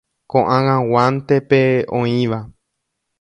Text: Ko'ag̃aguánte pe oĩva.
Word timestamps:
Ko'ag̃aguánte 0.31 1.35
pe 1.49 1.61
oĩva. 1.99 2.39